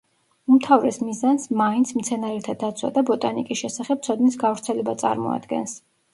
უმთავრეს 0.53 0.95
მიზანს 1.09 1.45
მაინც, 1.61 1.91
მცენარეთა 1.99 2.57
დაცვა 2.65 2.91
და 2.97 3.05
ბოტანიკის 3.11 3.61
შესახებ 3.67 4.03
ცოდნის 4.09 4.41
გავრცელება 4.47 4.99
წარმოადგენს. 5.05 5.79